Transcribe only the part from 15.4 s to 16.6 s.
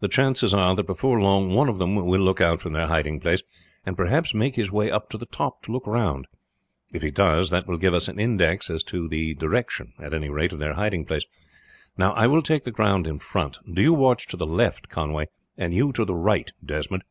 and you to the right,